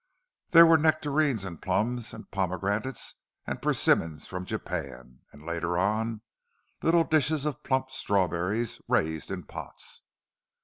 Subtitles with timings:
[0.49, 3.13] There were nectarines and plums, and pomegranates
[3.45, 6.21] and persimmons from Japan, and later on,
[6.81, 10.01] little dishes of plump strawberries raised in pots.